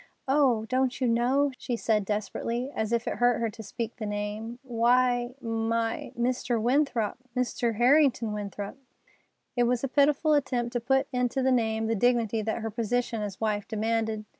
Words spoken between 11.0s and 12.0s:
into the name the